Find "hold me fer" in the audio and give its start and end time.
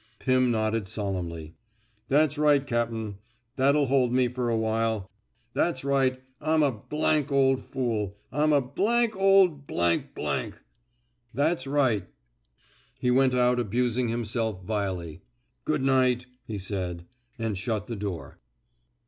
3.85-4.49